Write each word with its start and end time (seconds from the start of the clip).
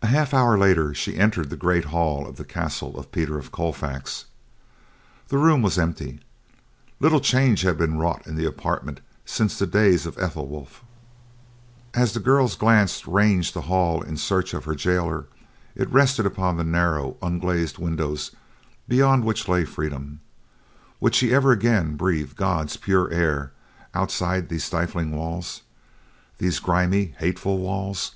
A 0.00 0.06
half 0.06 0.32
hour 0.32 0.56
later, 0.56 0.94
she 0.94 1.18
entered 1.18 1.50
the 1.50 1.56
great 1.58 1.84
hall 1.92 2.26
of 2.26 2.36
the 2.36 2.46
castle 2.46 2.98
of 2.98 3.12
Peter 3.12 3.38
of 3.38 3.52
Colfax. 3.52 4.24
The 5.28 5.36
room 5.36 5.60
was 5.60 5.78
empty. 5.78 6.20
Little 6.98 7.20
change 7.20 7.60
had 7.60 7.76
been 7.76 7.98
wrought 7.98 8.26
in 8.26 8.36
the 8.36 8.46
apartment 8.46 9.02
since 9.26 9.58
the 9.58 9.66
days 9.66 10.06
of 10.06 10.16
Ethelwolf. 10.16 10.82
As 11.92 12.14
the 12.14 12.20
girl's 12.20 12.56
glance 12.56 13.06
ranged 13.06 13.52
the 13.52 13.60
hall 13.68 14.00
in 14.00 14.16
search 14.16 14.54
of 14.54 14.64
her 14.64 14.74
jailer 14.74 15.26
it 15.74 15.90
rested 15.90 16.24
upon 16.24 16.56
the 16.56 16.64
narrow, 16.64 17.18
unglazed 17.20 17.76
windows 17.76 18.30
beyond 18.88 19.24
which 19.26 19.46
lay 19.46 19.66
freedom. 19.66 20.20
Would 21.00 21.14
she 21.14 21.34
ever 21.34 21.52
again 21.52 21.96
breathe 21.96 22.34
God's 22.34 22.78
pure 22.78 23.10
air 23.12 23.52
outside 23.92 24.48
these 24.48 24.64
stifling 24.64 25.10
walls? 25.14 25.60
These 26.38 26.60
grimy 26.60 27.14
hateful 27.18 27.58
walls! 27.58 28.12